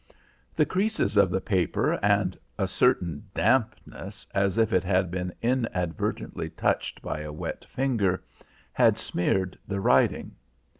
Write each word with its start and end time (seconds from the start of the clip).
The 0.55 0.65
creases 0.65 1.15
of 1.15 1.29
the 1.29 1.39
paper 1.39 1.93
and 2.03 2.35
a 2.57 2.67
certain 2.67 3.23
dampness, 3.35 4.25
as 4.33 4.57
if 4.57 4.73
it 4.73 4.83
had 4.83 5.11
been 5.11 5.31
inadvertently 5.43 6.49
touched 6.49 7.03
by 7.03 7.19
a 7.19 7.31
wet 7.31 7.65
finger, 7.65 8.23
had 8.73 8.97
smeared 8.97 9.59
the 9.67 9.79
writing. 9.79 10.31